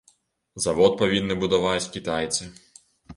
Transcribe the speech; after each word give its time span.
Завод 0.63 0.95
павінны 1.01 1.37
будаваць 1.43 1.91
кітайцы. 1.97 2.49